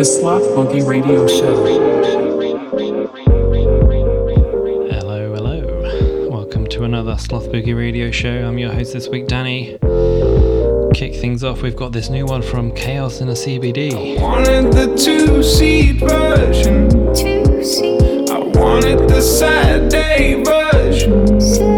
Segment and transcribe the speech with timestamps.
[0.00, 1.62] The Sloth Boogie Radio Show.
[4.88, 6.30] Hello, hello.
[6.30, 8.48] Welcome to another Sloth Boogie Radio Show.
[8.48, 9.76] I'm your host this week, Danny.
[10.94, 14.16] Kick things off, we've got this new one from Chaos in a CBD.
[14.16, 16.88] I wanted the two seat version.
[17.14, 17.42] Two.
[18.32, 21.69] I wanted the Saturday version.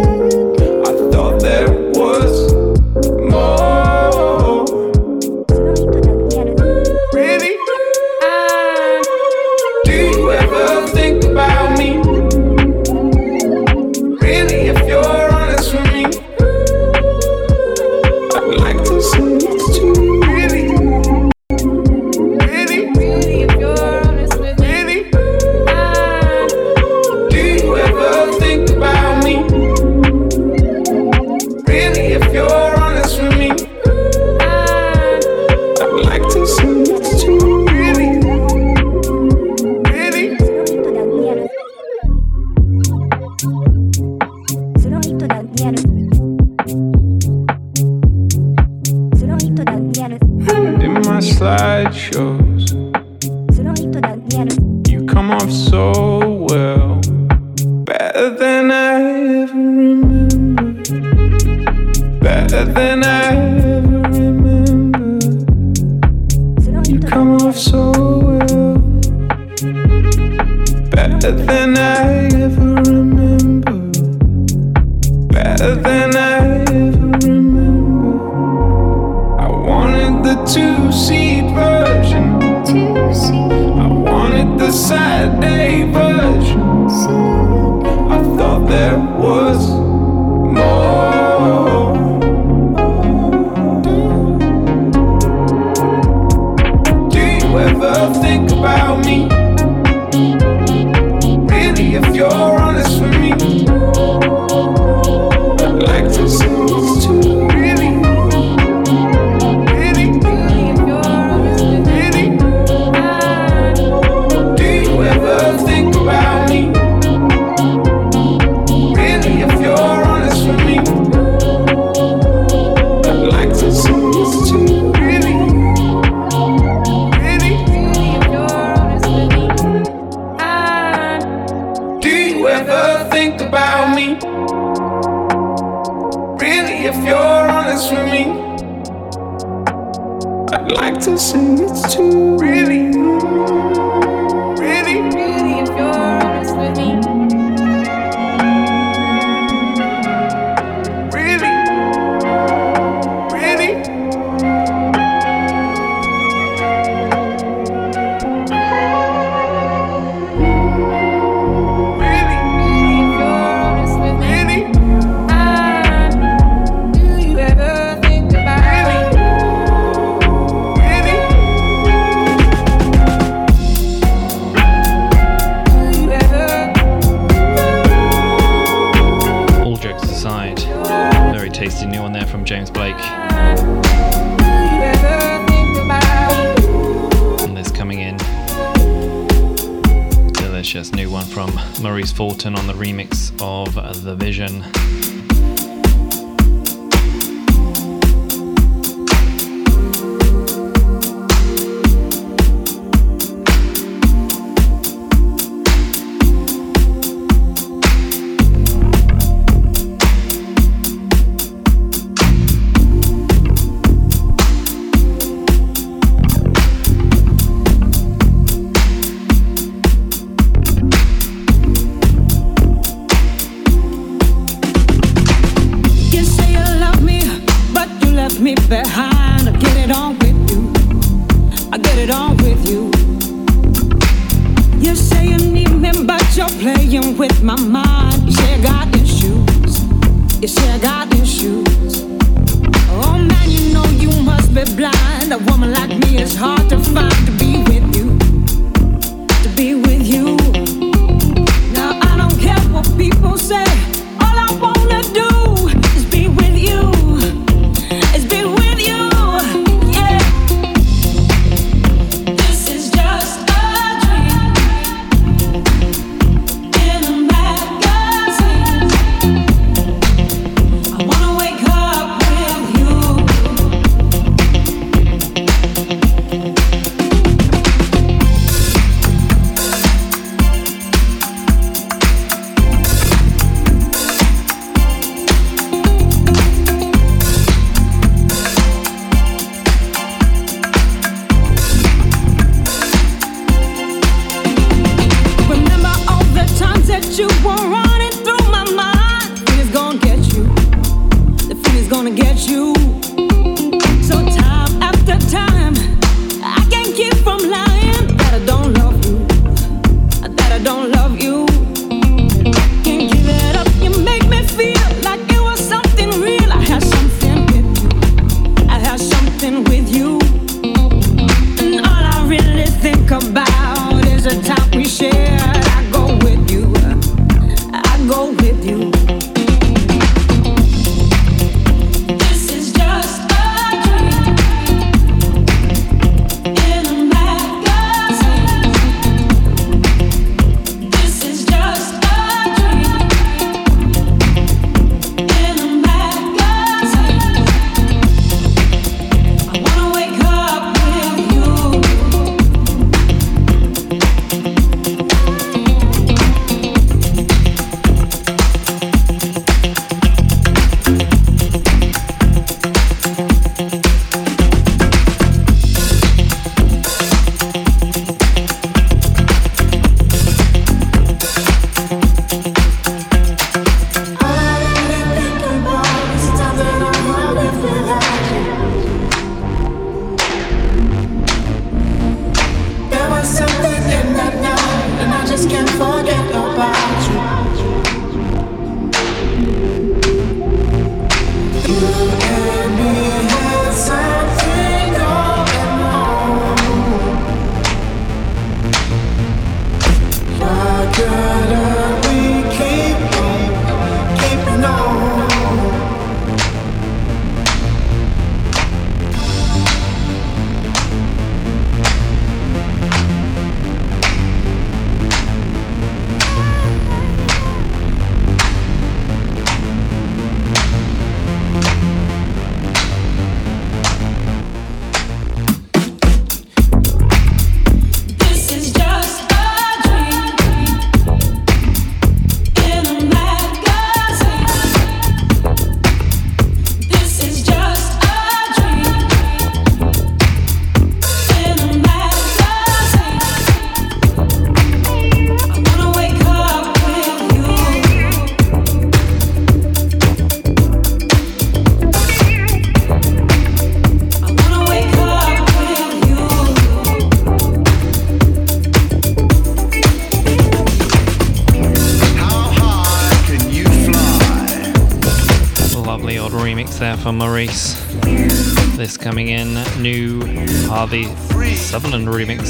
[192.22, 193.01] Bolton on the remix.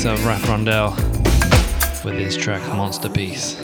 [0.03, 3.55] Sutherland remix of Rap Rondell with his track Monster Piece.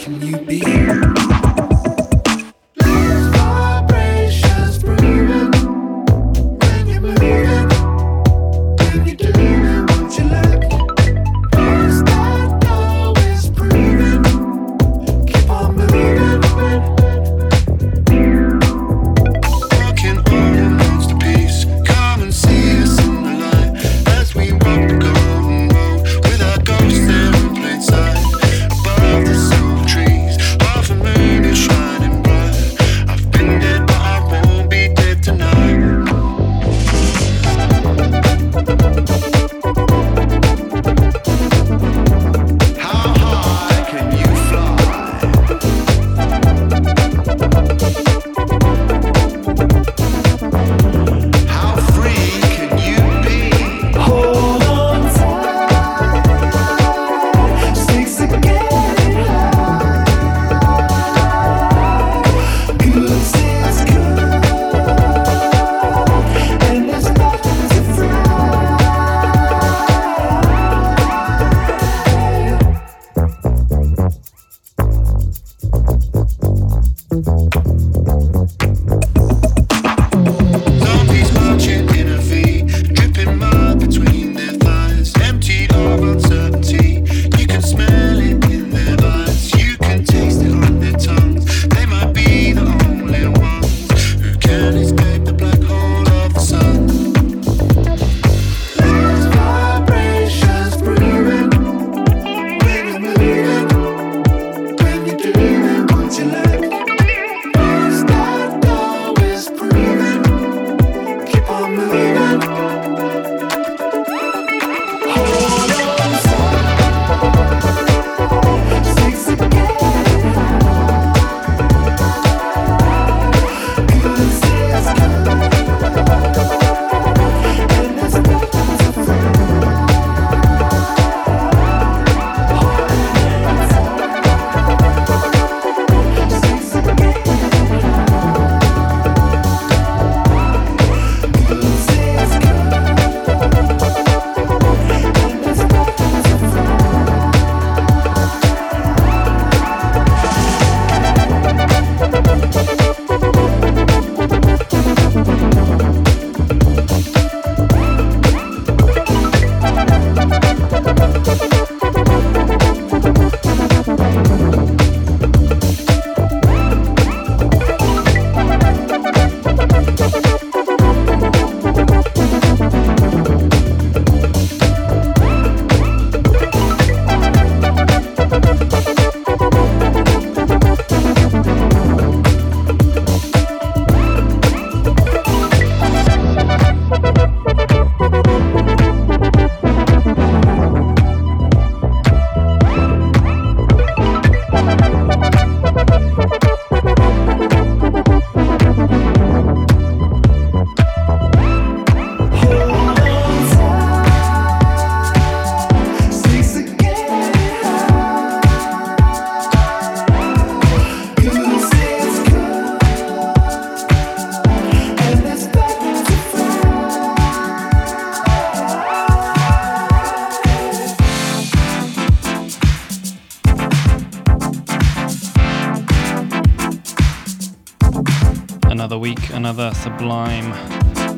[229.48, 230.52] Another sublime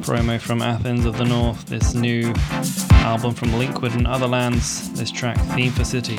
[0.03, 1.67] promo from Athens of the North.
[1.67, 2.33] This new
[3.03, 4.89] album from Linkwood and Other Lands.
[4.93, 6.17] This track, Theme for City.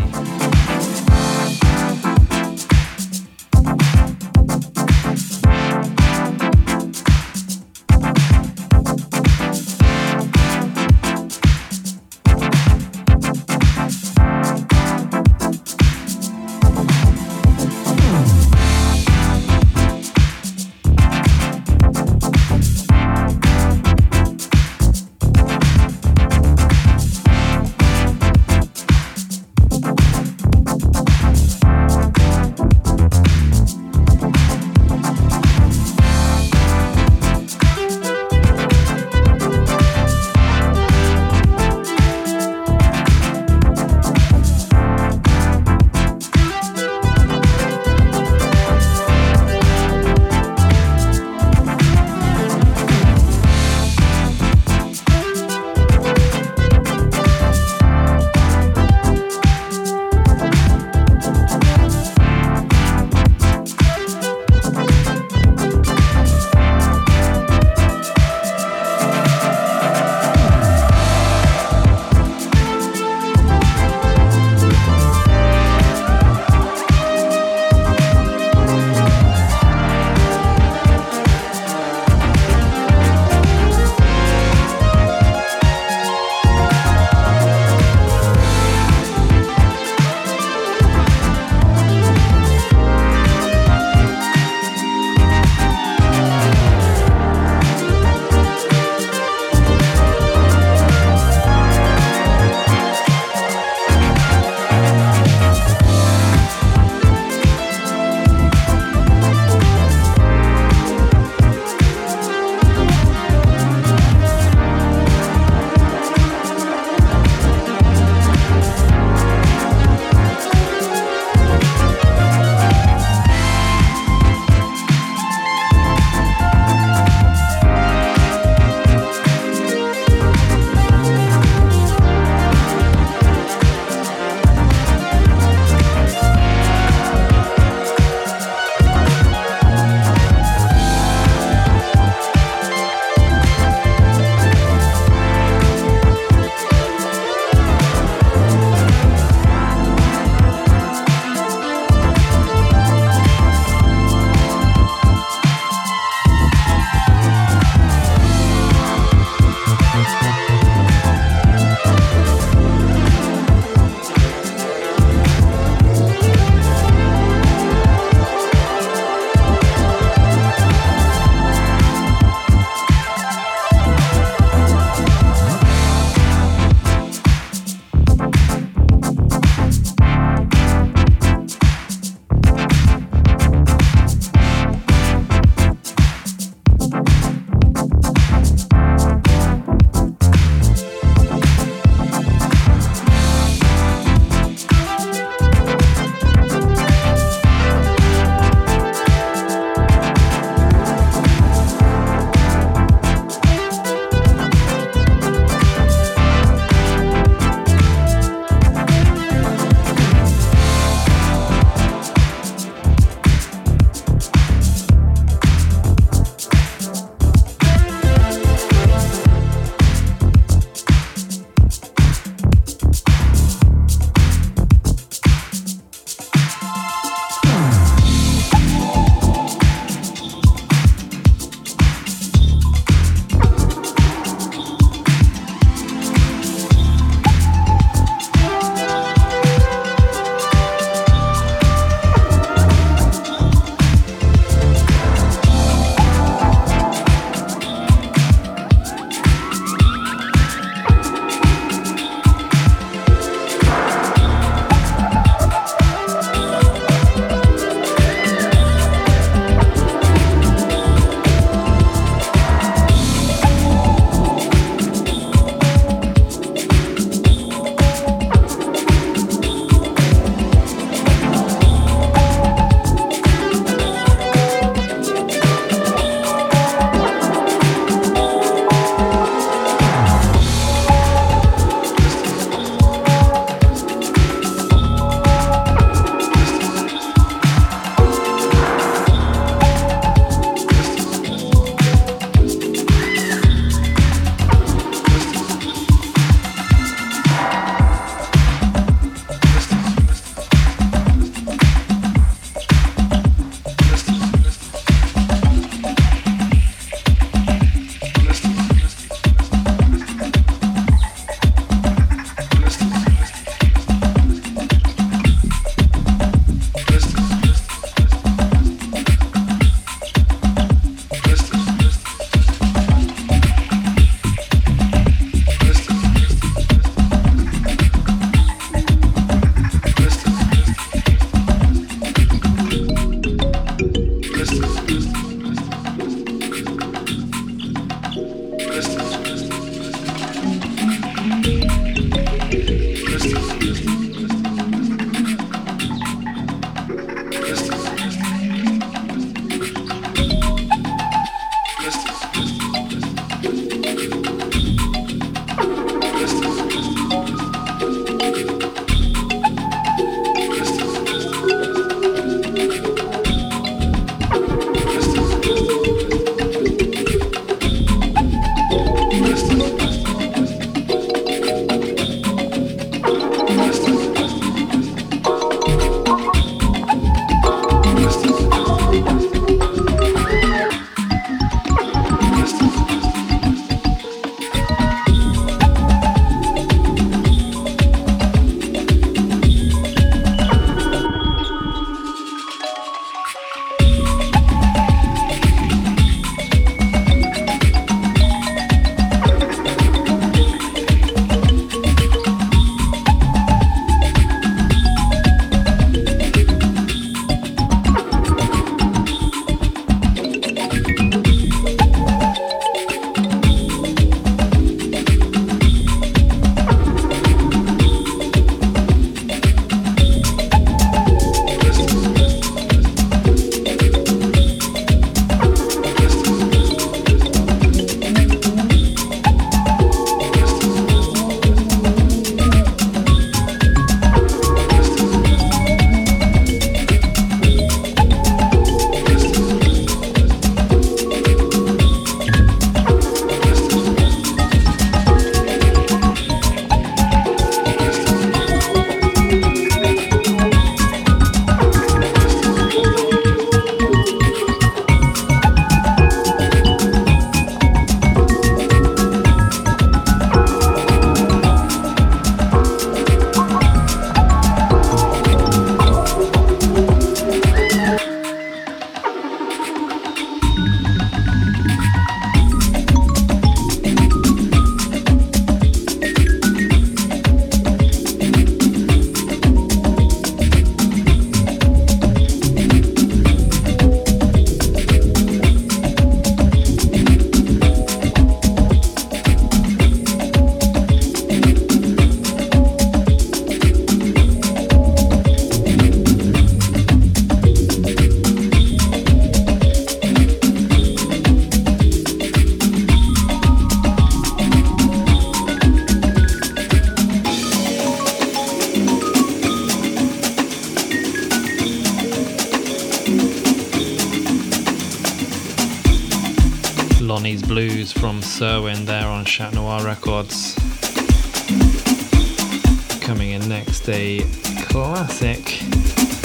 [523.88, 524.20] Wednesday
[524.66, 525.60] classic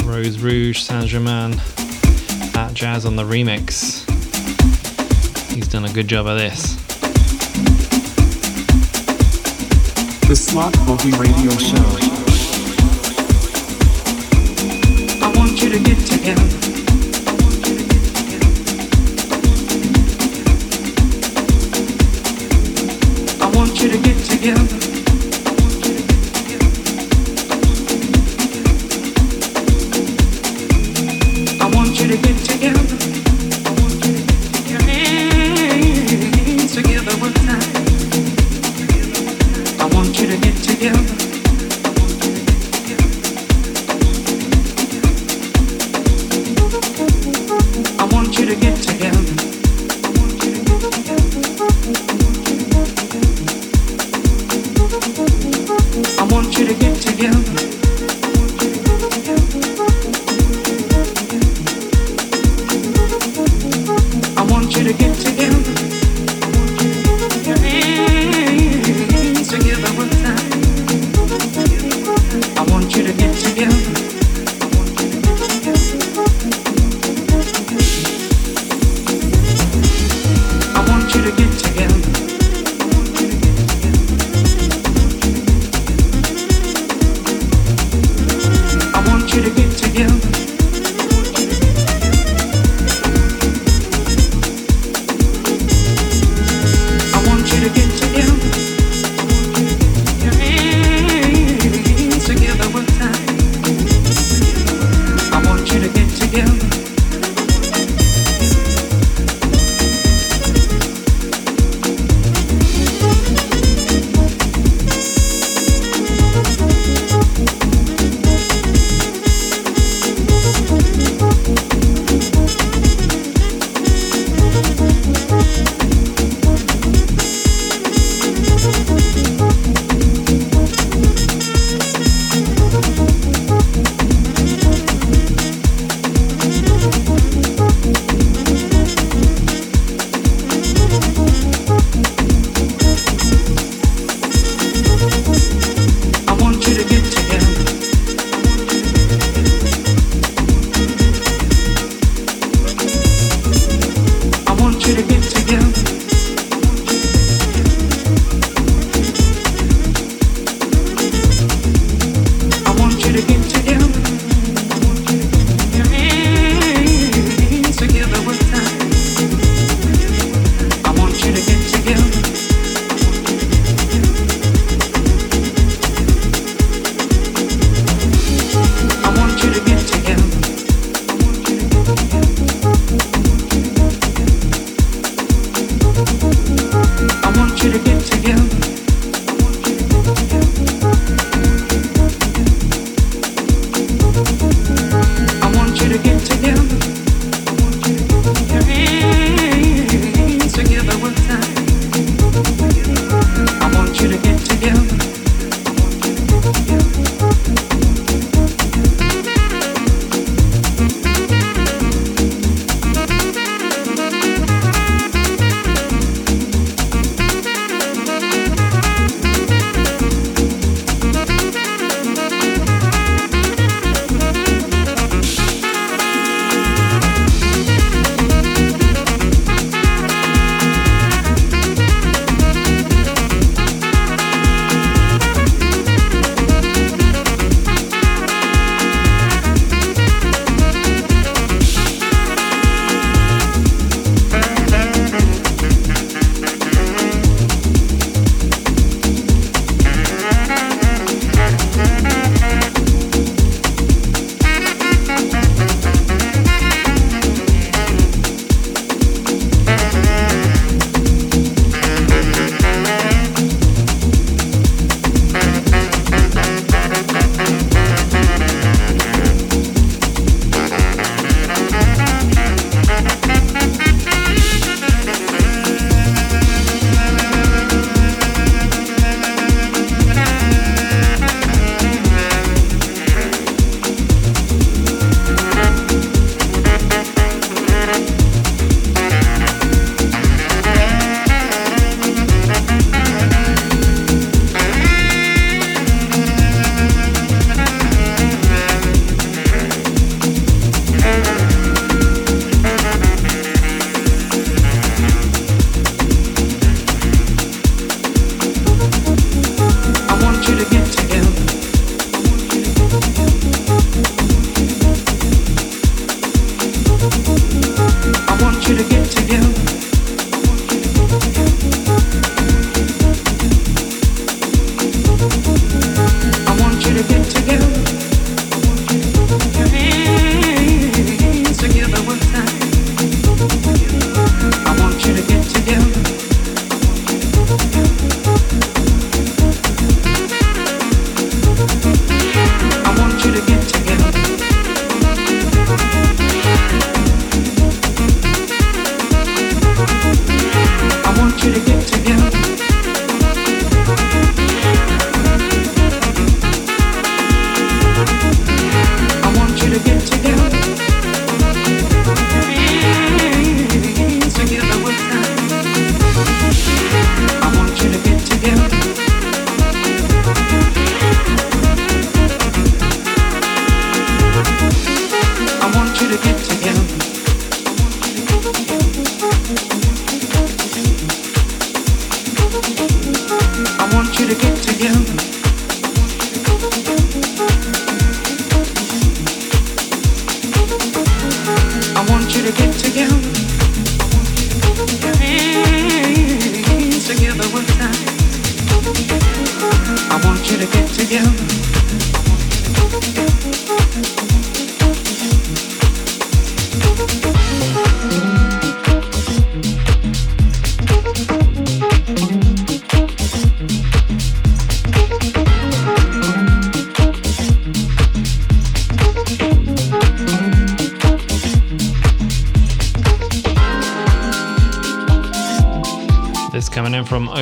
[0.04, 1.54] Rose Rouge Saint Germain
[2.54, 4.04] at Jazz on the remix.
[5.54, 6.74] He's done a good job of this.
[10.28, 11.76] The Sloth Boogie Radio Show.
[15.24, 16.75] I want you to get together.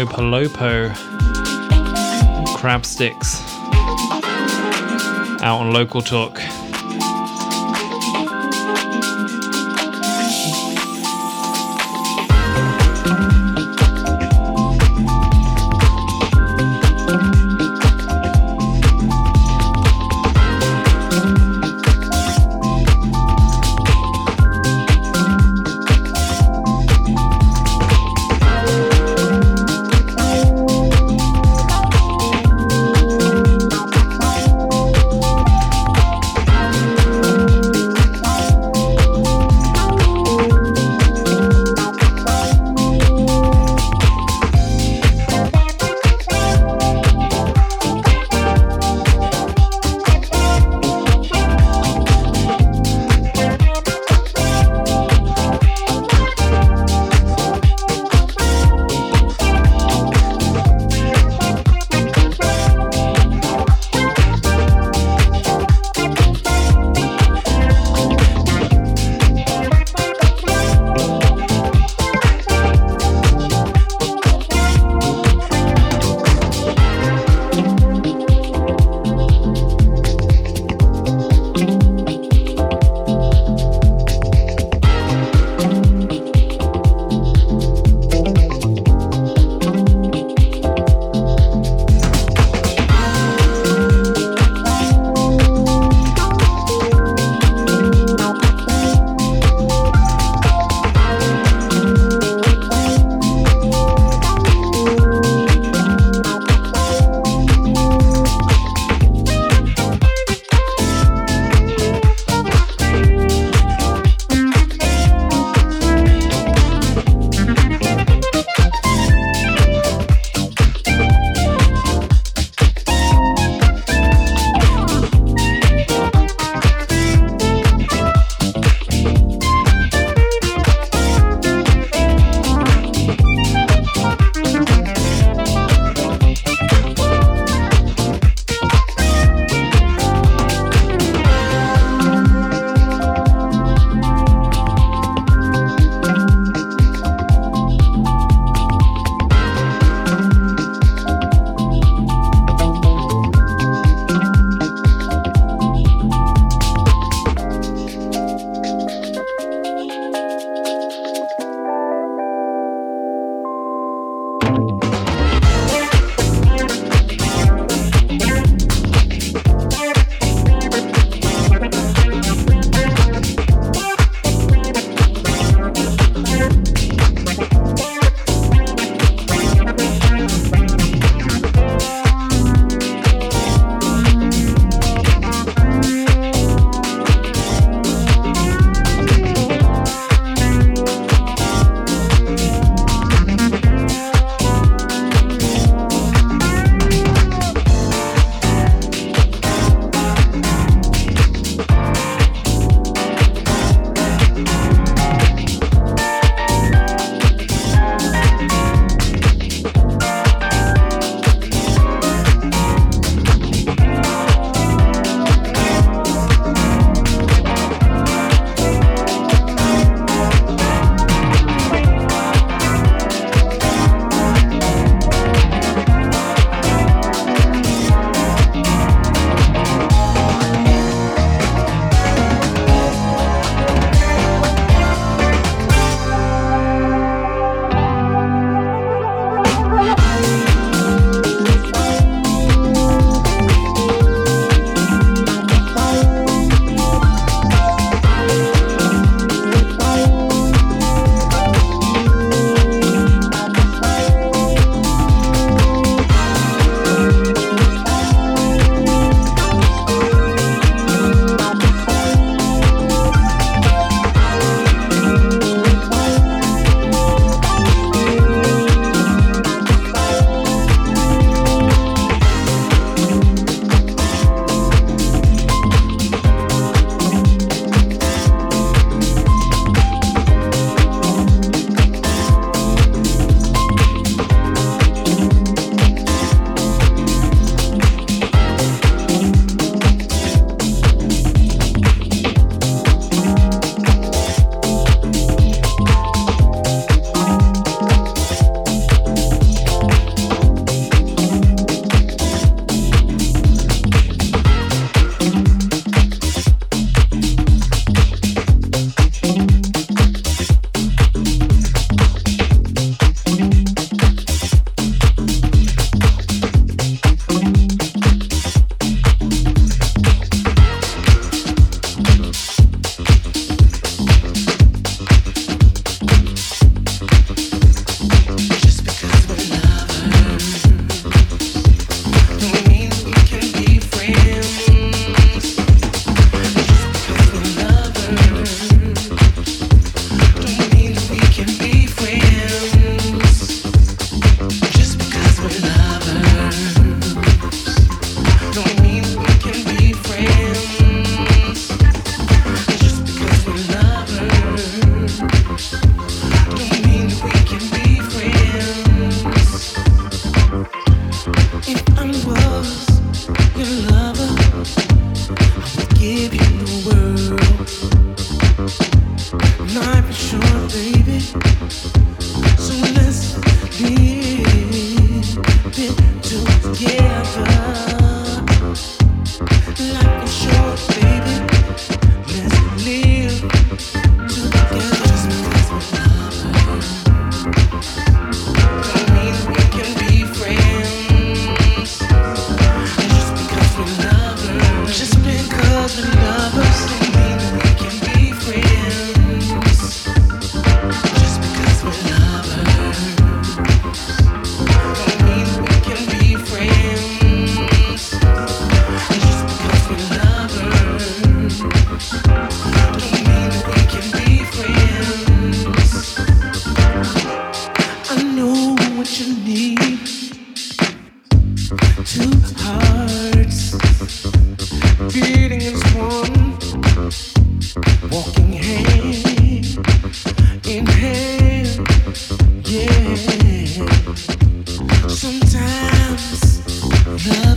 [0.05, 0.95] Opolopo
[2.59, 3.41] Crab Sticks
[5.43, 6.41] out on Local Talk.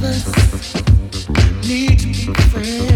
[0.07, 0.75] us
[1.67, 2.86] need to be friends.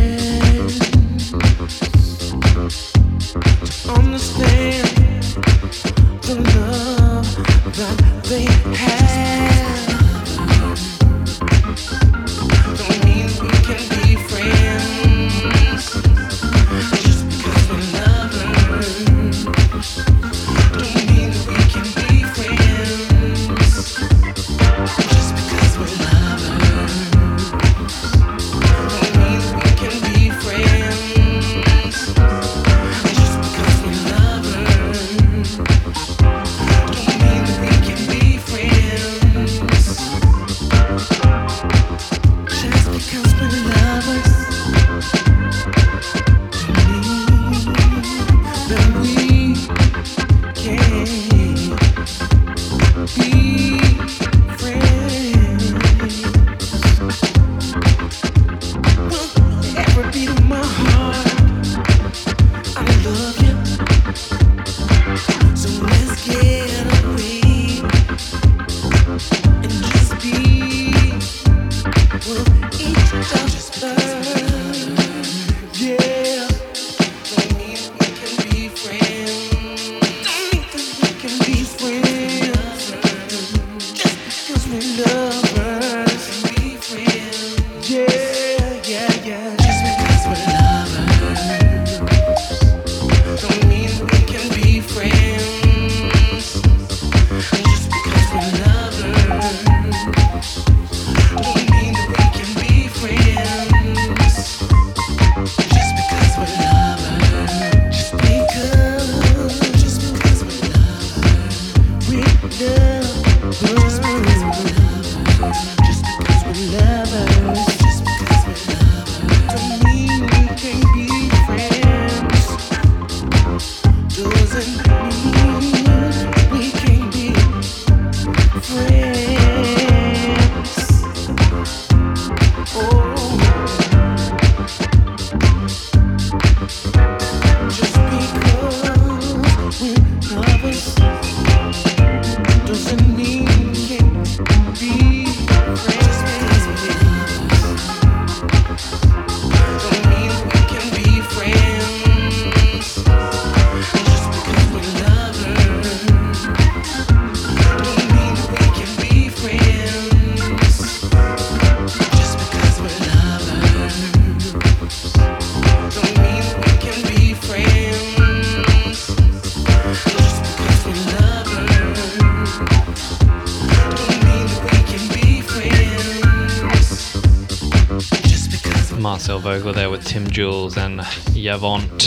[179.42, 181.98] Vogel there with Tim Jules and Yavant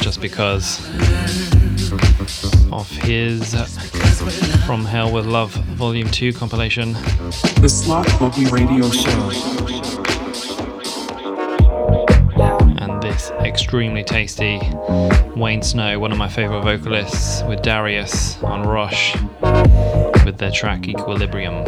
[0.00, 0.80] just because
[2.72, 3.54] of his
[4.64, 6.94] From Hell with Love Volume 2 compilation.
[7.60, 9.30] The Sloth Boogie Radio Show.
[12.82, 14.58] And this extremely tasty
[15.36, 19.14] Wayne Snow, one of my favourite vocalists, with Darius on Roche
[20.24, 21.64] with their track Equilibrium.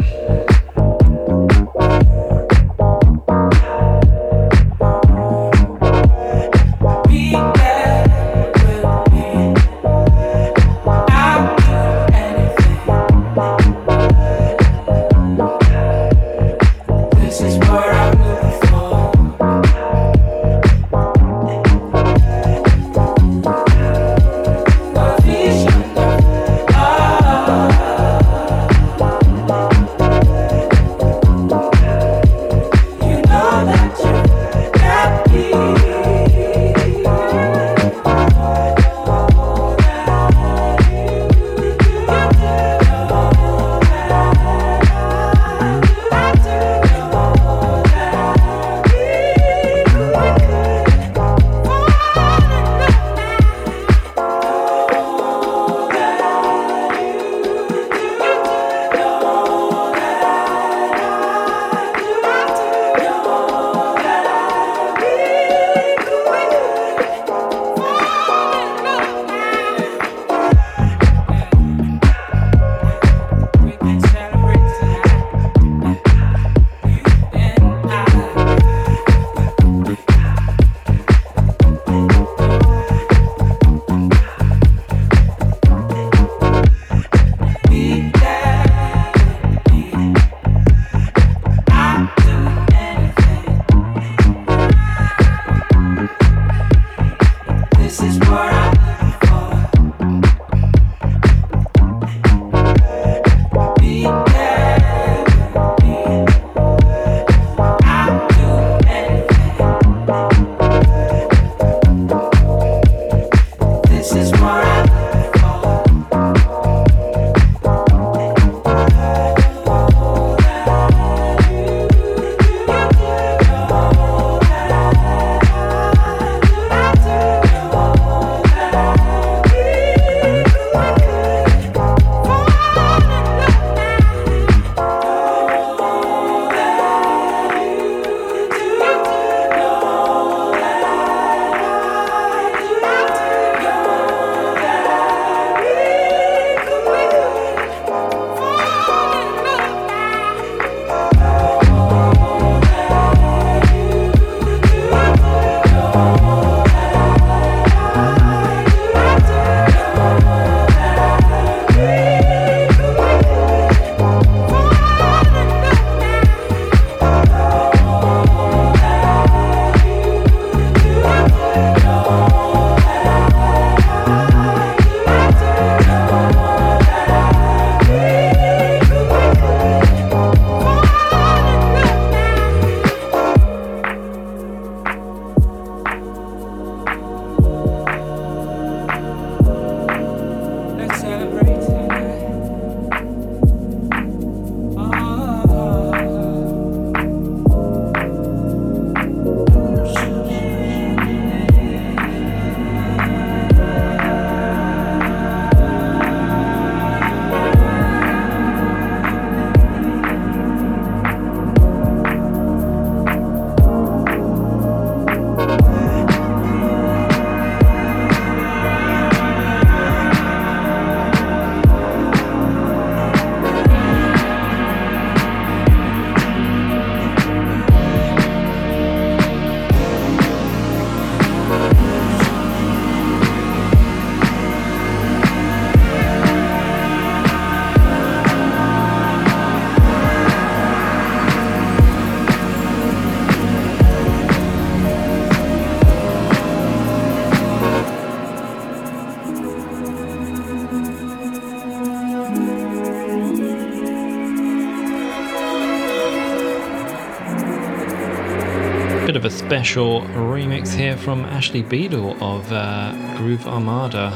[259.57, 264.11] Special remix here from Ashley Beadle of uh, Groove Armada.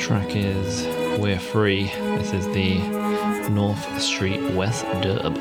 [0.00, 0.86] Track is
[1.20, 1.88] We're Free.
[2.16, 2.78] This is the
[3.50, 5.36] North Street West dub.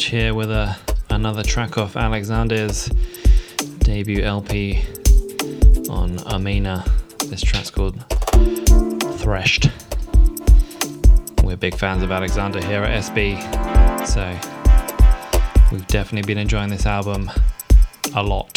[0.00, 0.76] Here with a
[1.10, 2.88] another track off Alexander's
[3.78, 4.82] debut LP
[5.88, 6.84] on Amina.
[7.26, 7.98] This track's called
[9.18, 9.70] Threshed.
[11.42, 14.38] We're big fans of Alexander here at SB, so
[15.72, 17.30] we've definitely been enjoying this album
[18.14, 18.55] a lot.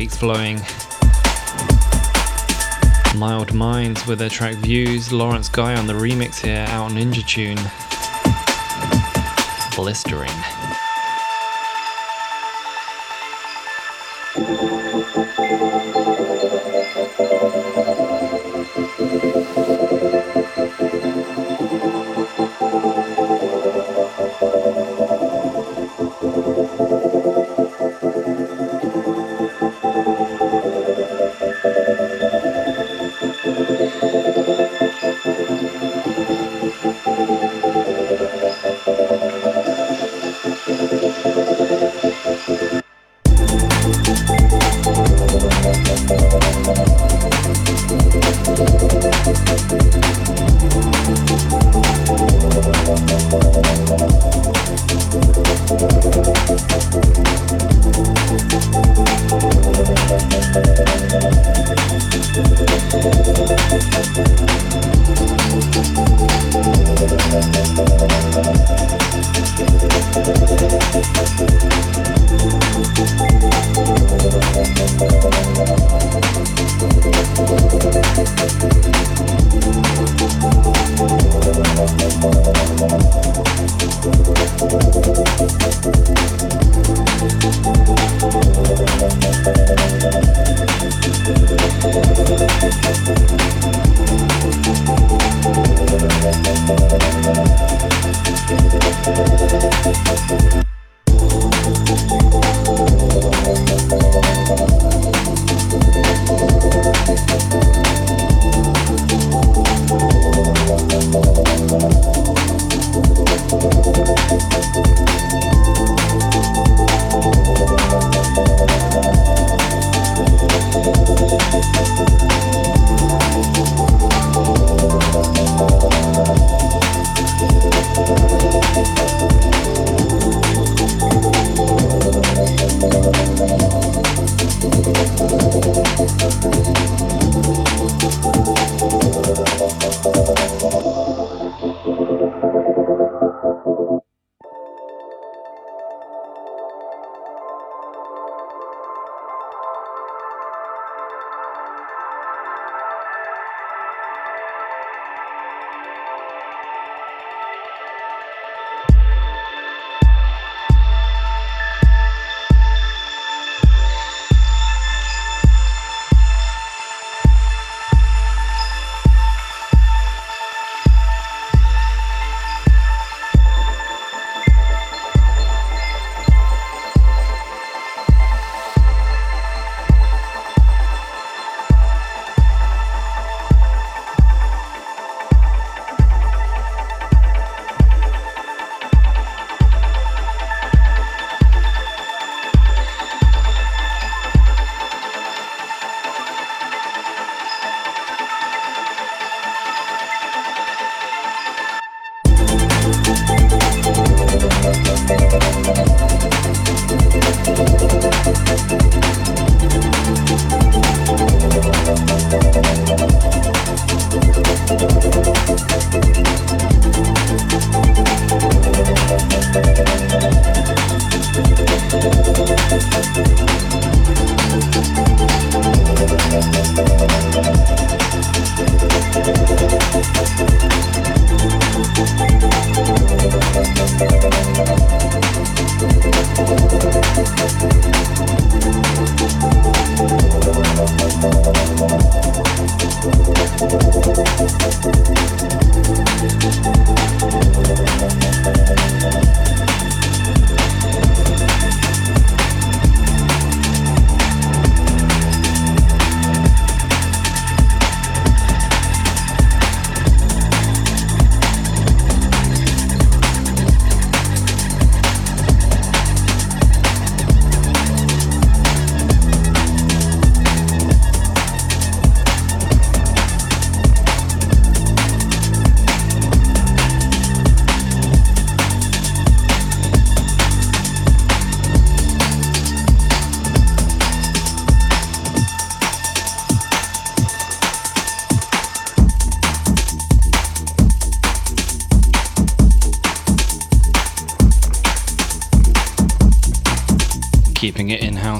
[0.00, 0.58] beats flowing.
[3.18, 7.22] Mild Minds with their track Views, Lawrence Guy on the remix here out on Ninja
[7.26, 7.58] Tune.
[9.76, 10.30] Blistering.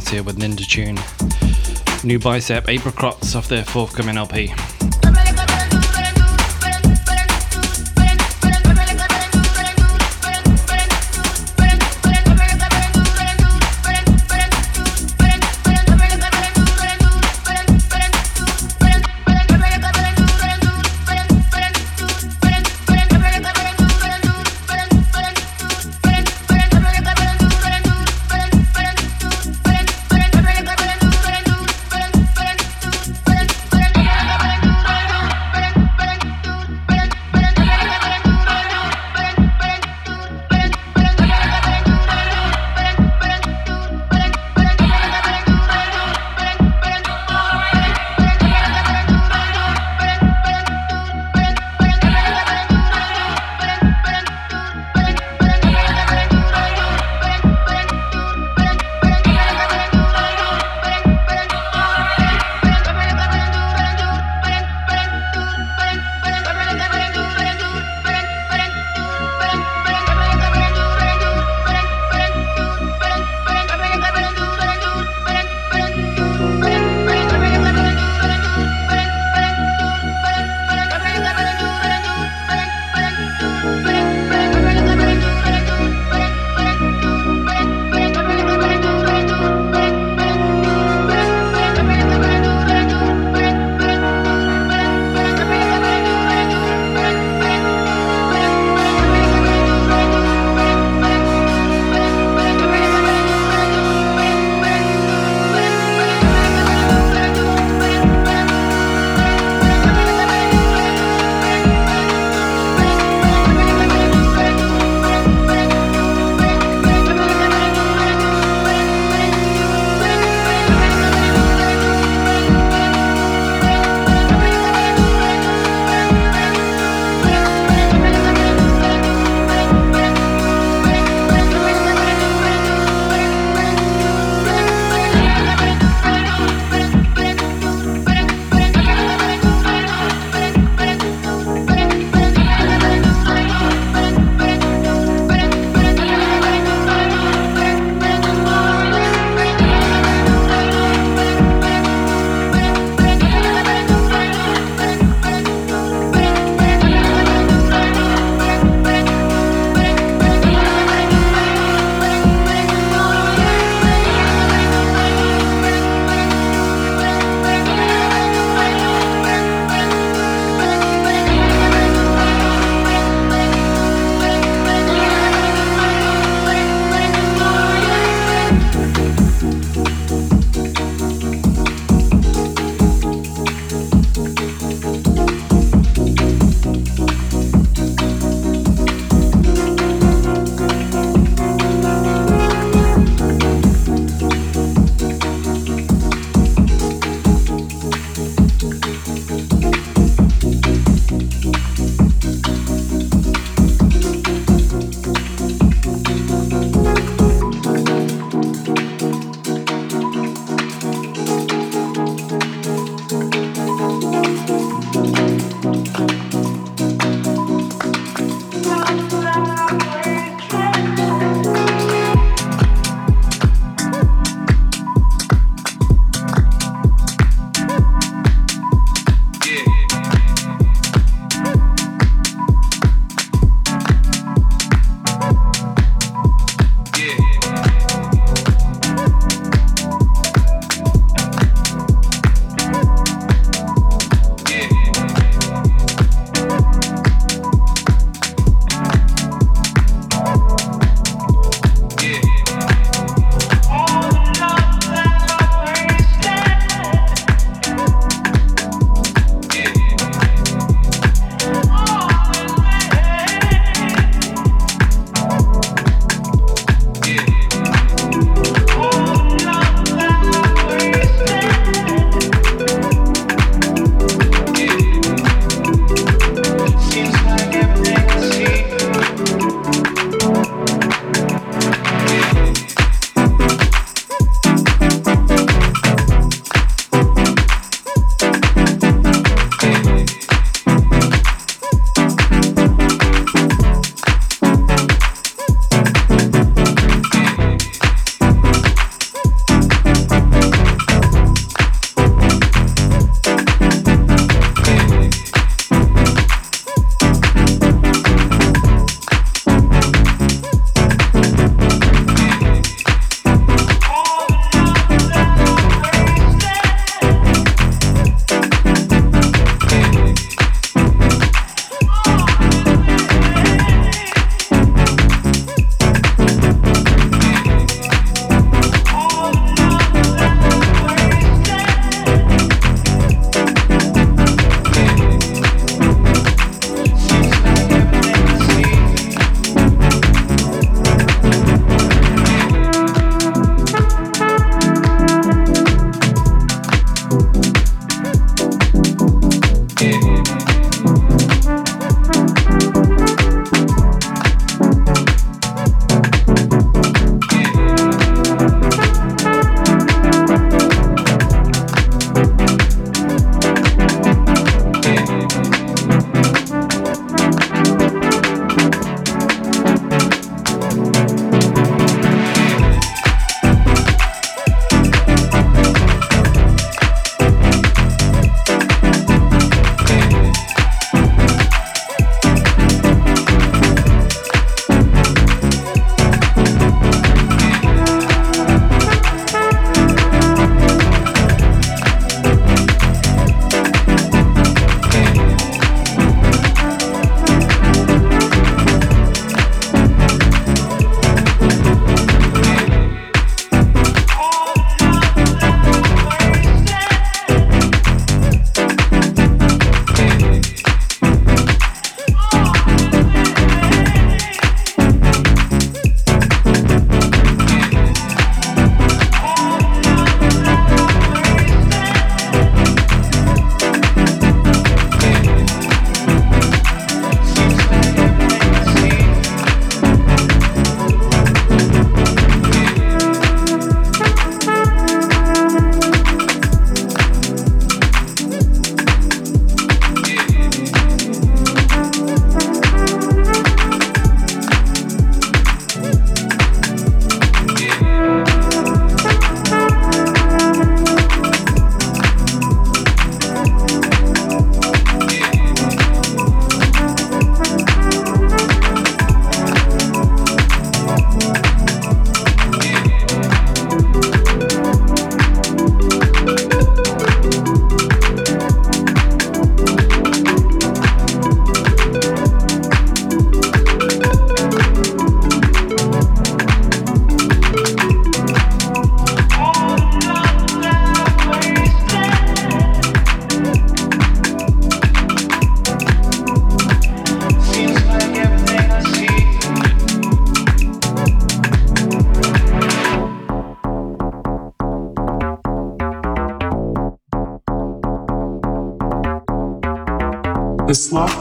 [0.09, 0.99] Here with Ninja Tune.
[2.09, 4.55] New Bicep Apricots off their forthcoming LP.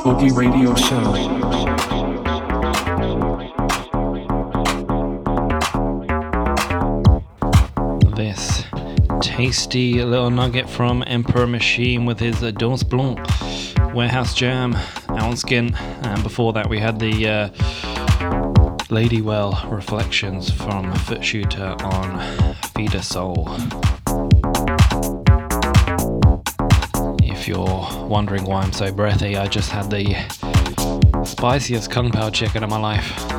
[0.10, 1.14] Boogie Radio Show.
[8.16, 8.64] This
[9.22, 13.20] tasty little nugget from Emperor Machine with his uh, Danse Blanc
[13.94, 14.76] Warehouse Jam,
[15.36, 17.50] Skin, and before that we had the uh,
[18.90, 23.48] Ladywell Reflections from Foot Shooter on Feed a Soul.
[28.10, 30.16] Wondering why I'm so breathy, I just had the
[31.24, 33.39] spiciest kung pao chicken of my life.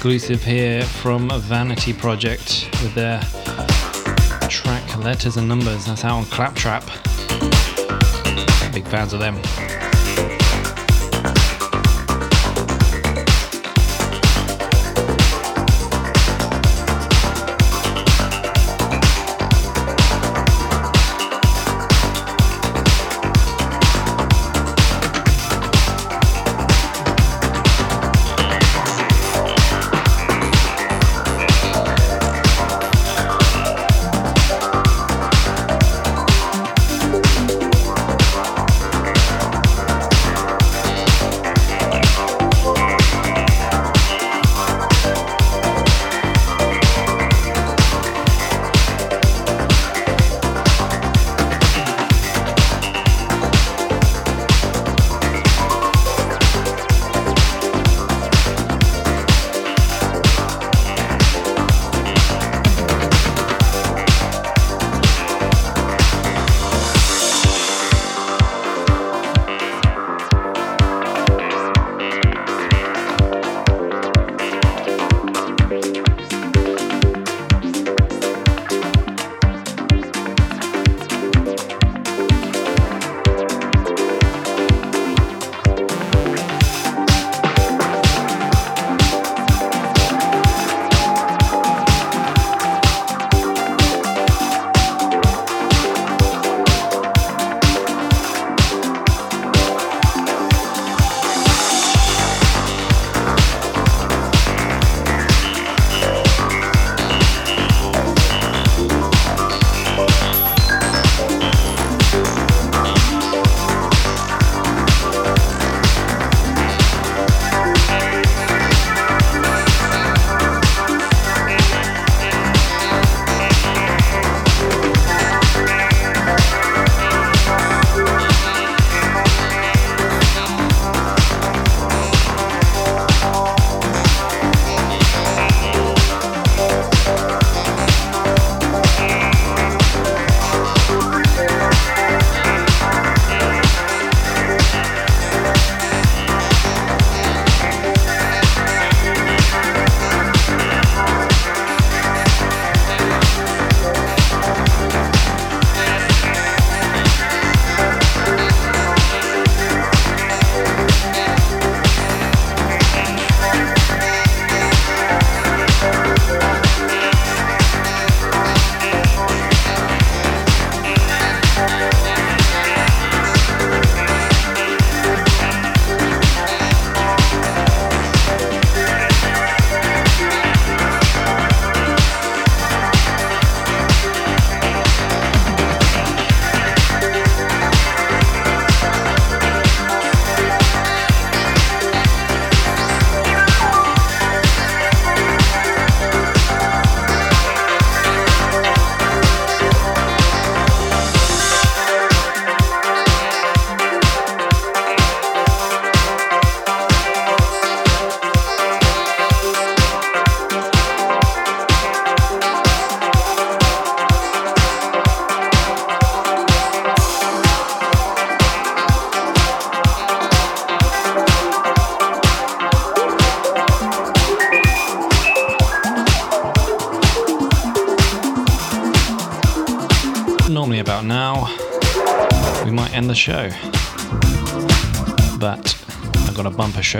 [0.00, 3.20] Exclusive here from Vanity Project with their
[4.48, 5.84] track Letters and Numbers.
[5.84, 6.86] That's out on Claptrap.
[8.72, 9.36] Big fans of them.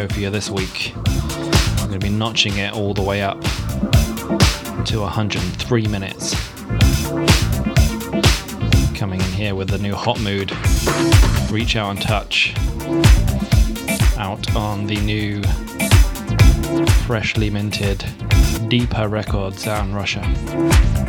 [0.01, 0.95] Show for you this week.
[0.97, 3.39] I'm going to be notching it all the way up
[4.87, 6.35] to 103 minutes.
[8.97, 10.53] Coming in here with the new Hot Mood,
[11.51, 12.55] Reach Out and Touch,
[14.17, 15.43] out on the new
[17.07, 18.03] freshly minted
[18.69, 21.00] Deeper Records out in Russia.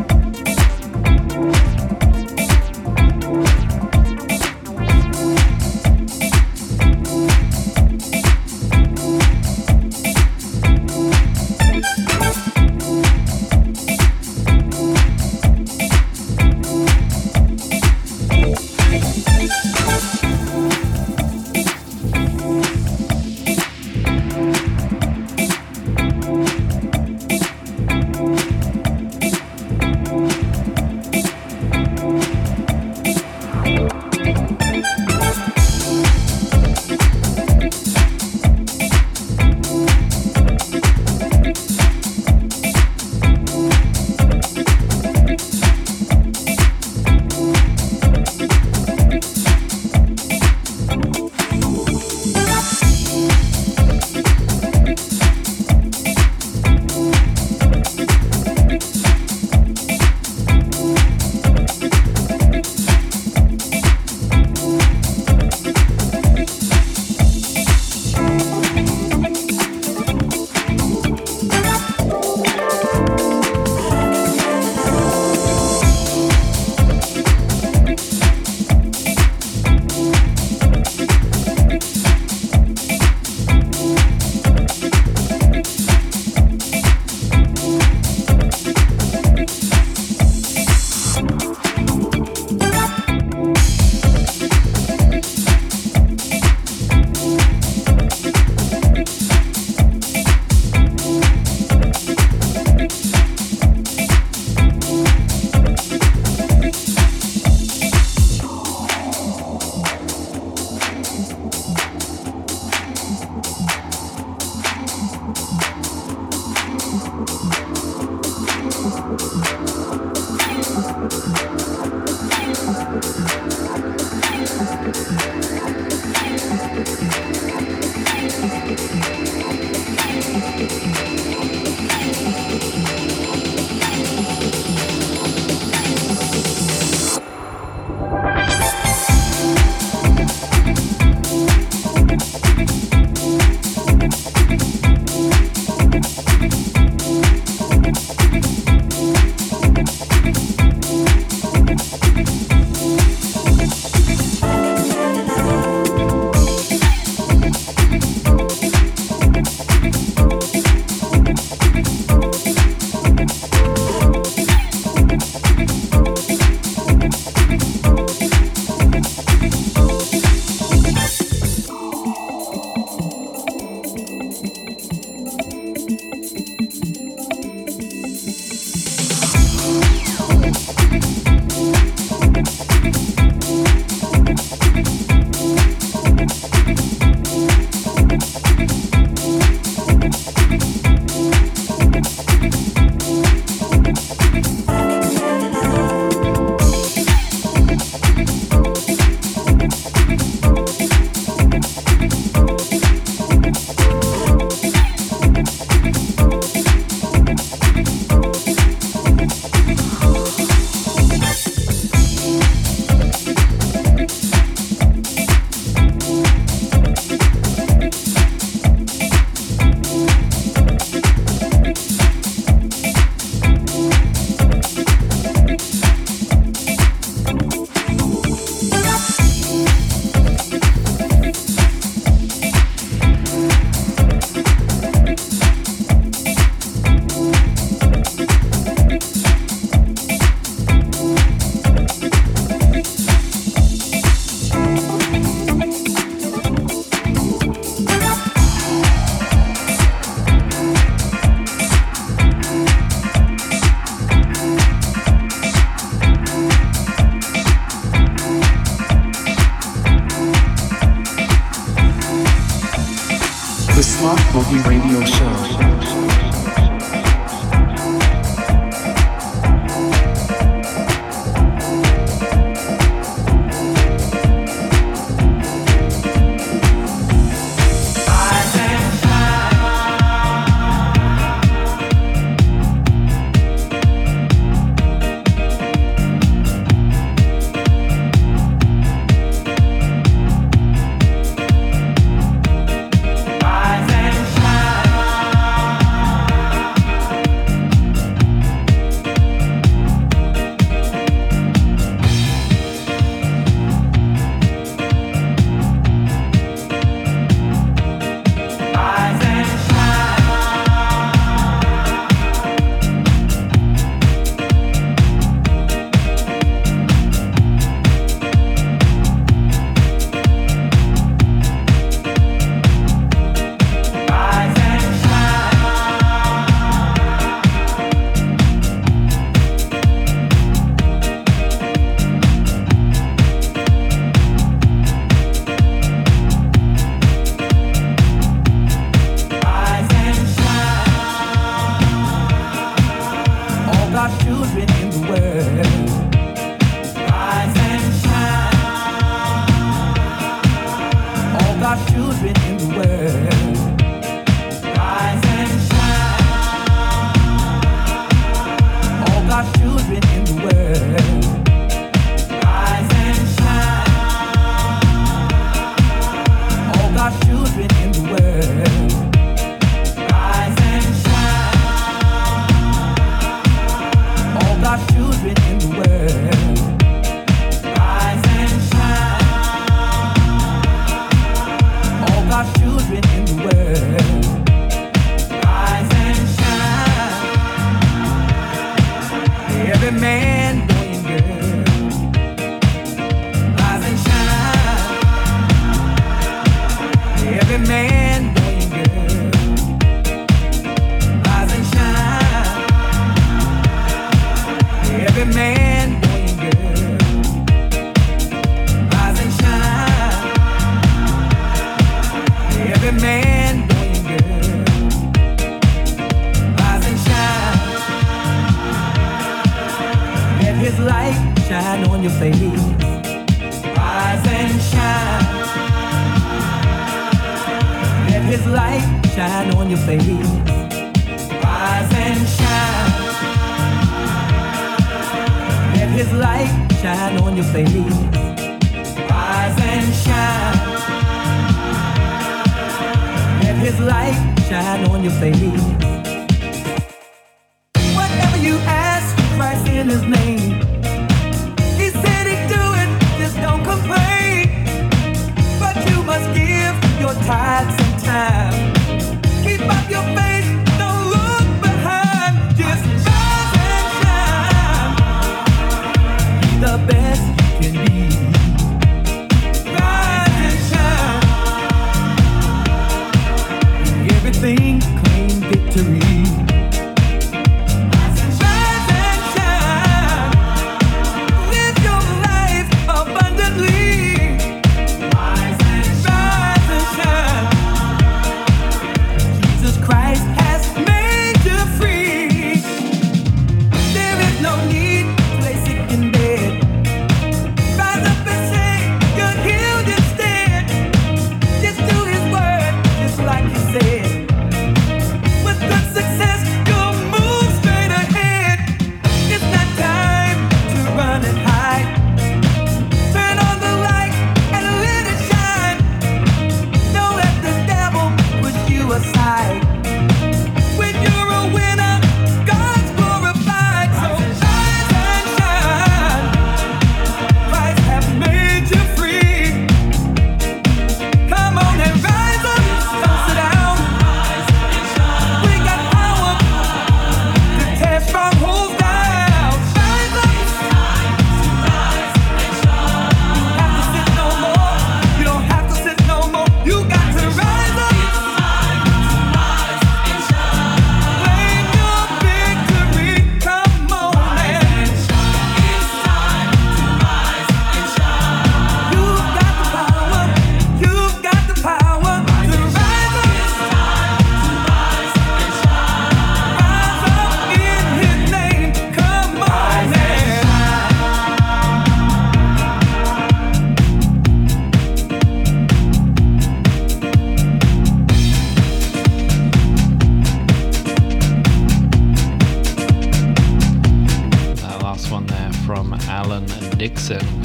[198.25, 198.60] Bye.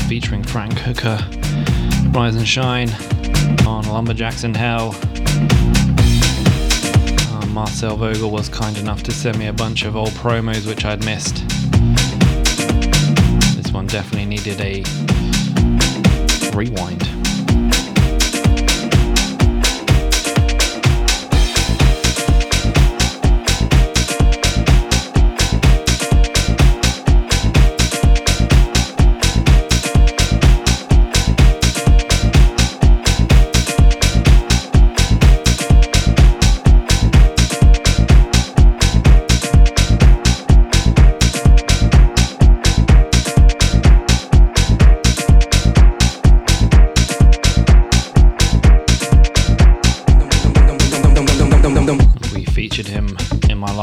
[0.09, 1.19] Featuring Frank Hooker,
[2.11, 2.91] Rise and Shine
[3.67, 4.95] on Lumberjacks in Hell.
[7.31, 10.85] Uh, Marcel Vogel was kind enough to send me a bunch of old promos which
[10.85, 11.47] I'd missed.
[13.57, 14.83] This one definitely needed a
[16.57, 17.16] rewind.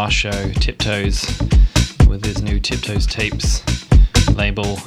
[0.10, 1.24] Show, Tiptoes,
[2.08, 3.64] with his new Tiptoes Tapes
[4.36, 4.78] label.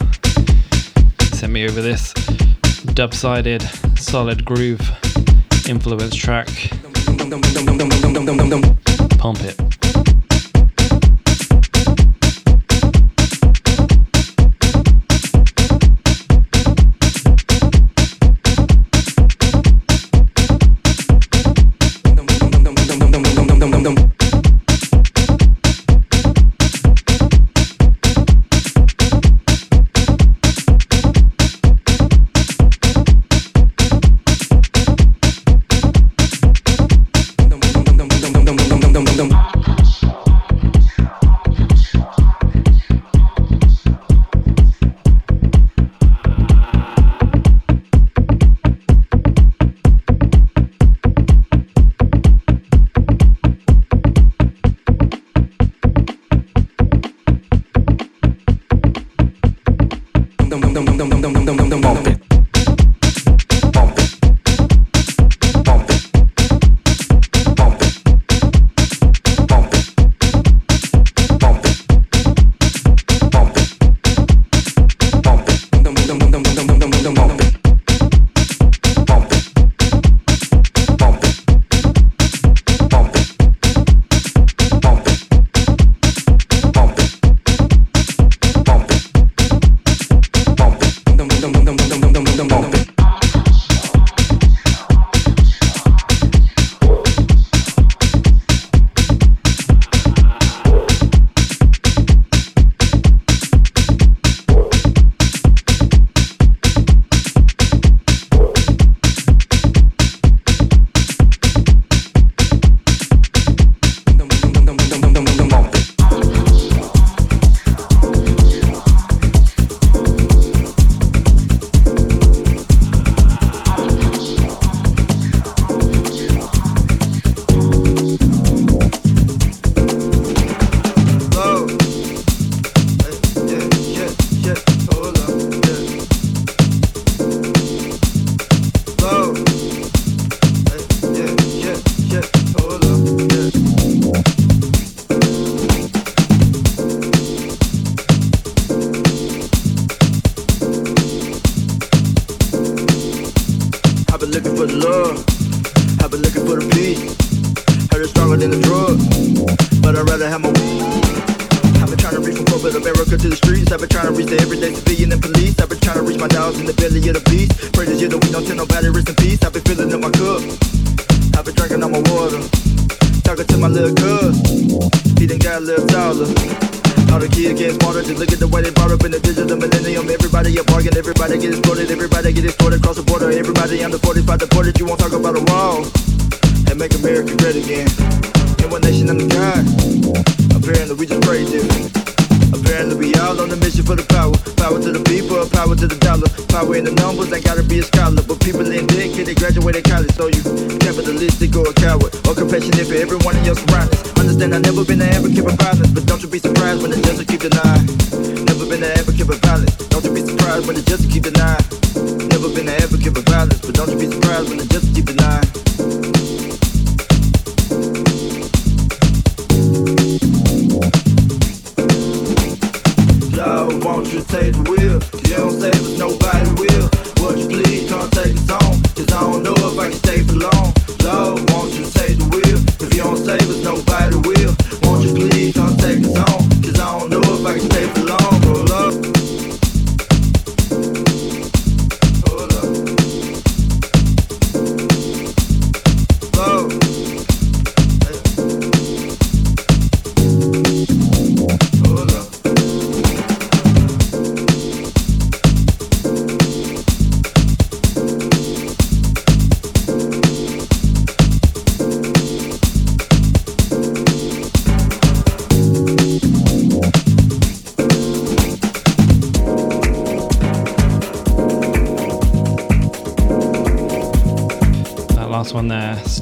[1.32, 2.12] Sent me over this
[2.94, 3.62] dub sided,
[3.98, 4.80] solid groove
[5.68, 6.48] influence track.
[9.18, 9.75] Pump it.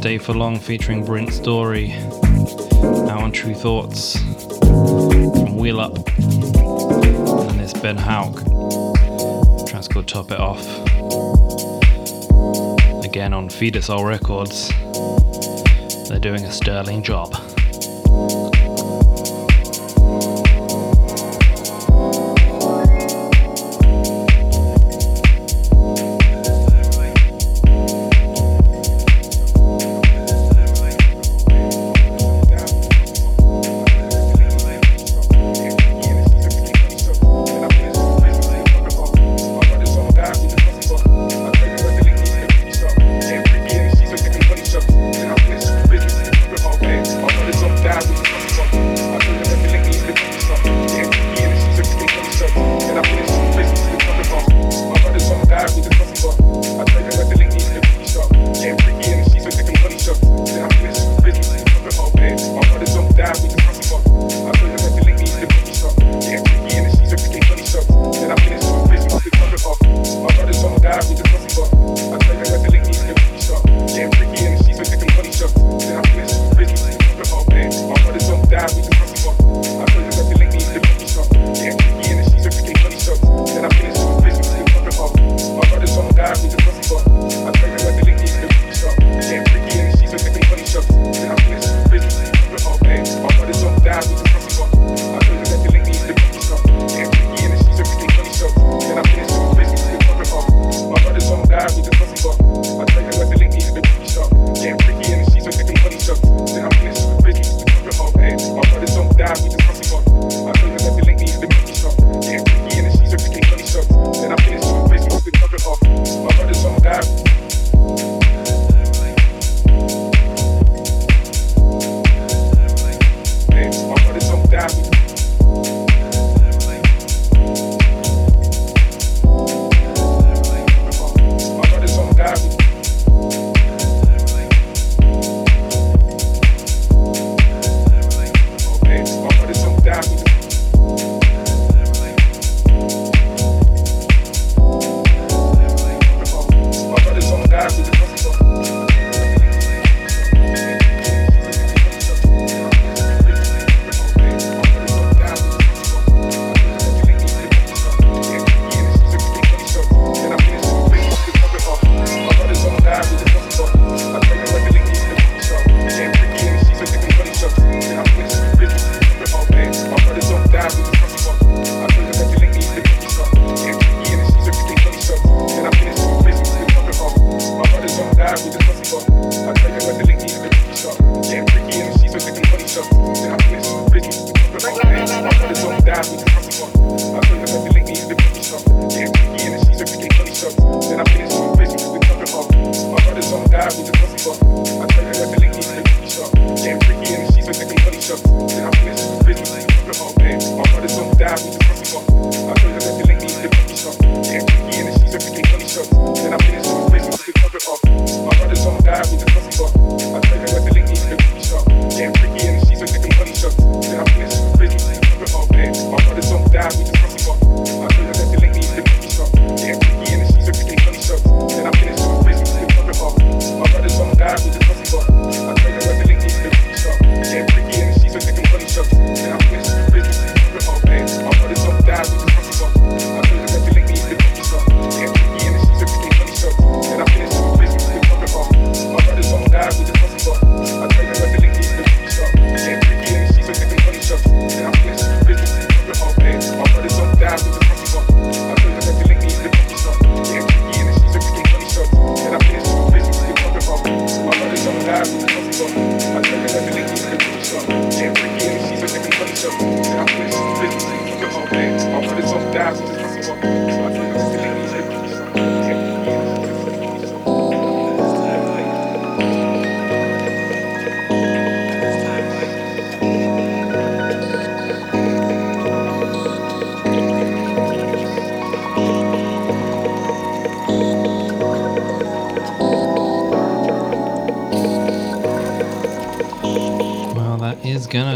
[0.05, 1.89] Stay for Long featuring Brent Story.
[2.83, 4.19] Now on Tru Thoughts
[4.61, 5.97] from Wheel Up.
[5.97, 8.35] And this Ben Hauk.
[9.67, 10.63] Track's Top It Off.
[13.03, 14.69] Again on Feed All Records.
[16.11, 17.35] They're doing a sterling job.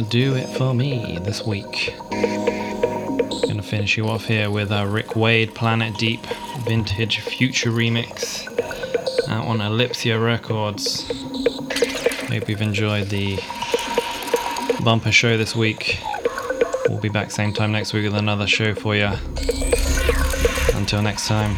[0.08, 1.94] Do it for me this week.
[2.10, 6.24] Gonna finish you off here with a Rick Wade Planet Deep
[6.60, 8.46] Vintage Future remix
[9.28, 11.06] out on Ellipsia Records.
[12.28, 13.38] Hope you've enjoyed the
[14.82, 16.00] bumper show this week.
[16.88, 19.10] We'll be back same time next week with another show for you.
[20.74, 21.54] Until next time.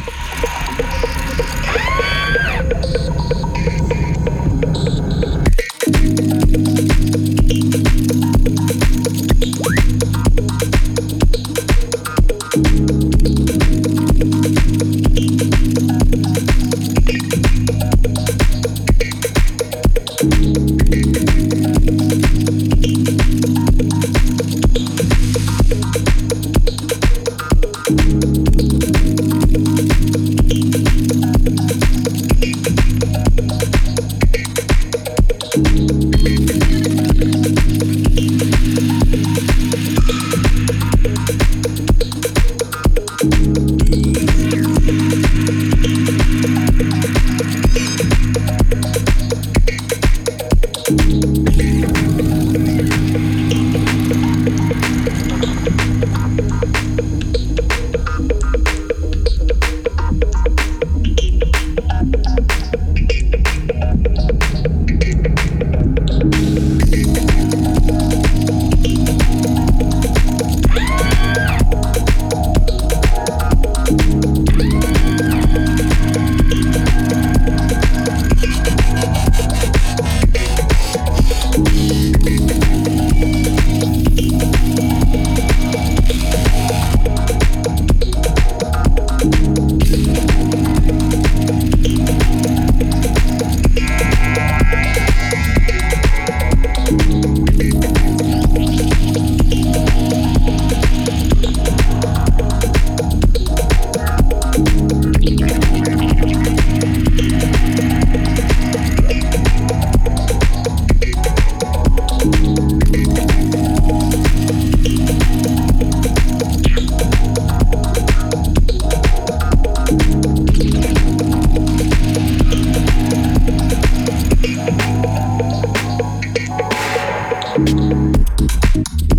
[128.41, 129.10] Música